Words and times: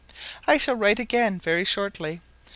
I 0.47 0.57
shall 0.57 0.73
write 0.73 0.97
again 0.97 1.39
very 1.39 1.63
shortly. 1.63 2.21